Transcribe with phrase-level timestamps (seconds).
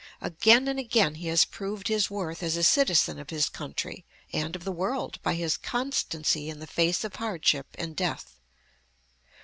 [0.21, 4.55] Again and again he has proved his worth as a citizen of his country and
[4.55, 8.39] of the world by his constancy in the face of hardship and death.